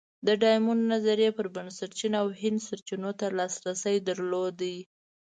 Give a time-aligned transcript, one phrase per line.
[0.27, 4.59] د ډایمونډ نظریې پر بنسټ چین او هند سرچینو ته لاسرسی درلود.